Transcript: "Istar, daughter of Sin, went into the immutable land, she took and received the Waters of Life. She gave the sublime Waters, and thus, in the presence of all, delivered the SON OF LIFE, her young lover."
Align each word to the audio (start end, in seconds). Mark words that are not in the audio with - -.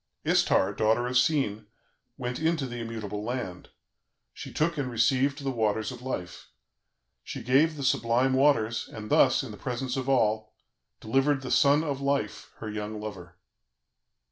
"Istar, 0.25 0.73
daughter 0.73 1.05
of 1.05 1.15
Sin, 1.15 1.67
went 2.17 2.39
into 2.39 2.65
the 2.65 2.77
immutable 2.79 3.23
land, 3.23 3.69
she 4.33 4.51
took 4.51 4.75
and 4.79 4.89
received 4.89 5.43
the 5.43 5.51
Waters 5.51 5.91
of 5.91 6.01
Life. 6.01 6.47
She 7.23 7.43
gave 7.43 7.75
the 7.77 7.83
sublime 7.83 8.33
Waters, 8.33 8.89
and 8.91 9.11
thus, 9.11 9.43
in 9.43 9.51
the 9.51 9.57
presence 9.57 9.95
of 9.97 10.09
all, 10.09 10.55
delivered 10.99 11.43
the 11.43 11.51
SON 11.51 11.83
OF 11.83 12.01
LIFE, 12.01 12.51
her 12.55 12.69
young 12.71 12.99
lover." 12.99 13.35